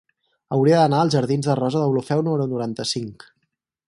Hauria 0.55 0.77
d'anar 0.77 1.01
als 1.01 1.17
jardins 1.17 1.49
de 1.49 1.55
Rosa 1.59 1.83
Deulofeu 1.83 2.23
número 2.29 2.47
noranta-cinc. 2.55 3.27